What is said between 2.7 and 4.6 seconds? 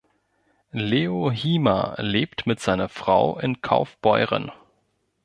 Frau in Kaufbeuren.